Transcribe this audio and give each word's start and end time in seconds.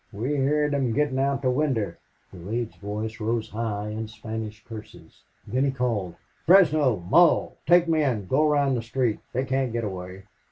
"We 0.11 0.29
heerd 0.35 0.71
them 0.71 0.93
gettin' 0.93 1.19
out 1.19 1.43
the 1.43 1.51
winder." 1.51 1.99
Durade's 2.33 2.75
voice 2.77 3.19
rose 3.19 3.49
high 3.51 3.89
in 3.89 4.07
Spanish 4.07 4.65
curses. 4.67 5.21
Then 5.45 5.63
he 5.63 5.69
called: 5.69 6.15
"Fresno 6.47 6.97
Mull 7.07 7.57
take 7.67 7.87
men 7.87 8.25
go 8.25 8.43
around 8.49 8.73
the 8.73 8.81
street. 8.81 9.19
They 9.31 9.45
can't 9.45 9.71
get 9.71 9.83
away 9.83 10.23